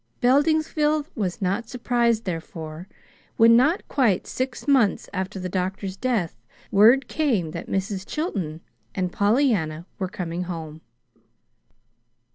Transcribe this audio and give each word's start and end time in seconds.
Beldingsville 0.19 1.05
was 1.13 1.43
not 1.43 1.69
surprised, 1.69 2.25
therefore, 2.25 2.87
when, 3.37 3.55
not 3.55 3.87
quite 3.87 4.25
six 4.25 4.67
months 4.67 5.07
after 5.13 5.39
the 5.39 5.47
doctor's 5.47 5.95
death, 5.95 6.41
word 6.71 7.07
came 7.07 7.51
that 7.51 7.67
Mrs. 7.69 8.07
Chilton 8.07 8.61
and 8.95 9.11
Pollyanna 9.11 9.85
were 9.99 10.07
coming 10.09 10.45
home. 10.45 10.81